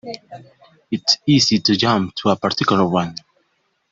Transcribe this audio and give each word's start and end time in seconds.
It's 0.89 1.19
easy 1.27 1.59
to 1.59 1.75
jump 1.77 2.15
to 2.15 2.29
a 2.29 2.35
particular 2.35 2.87
one. 2.89 3.13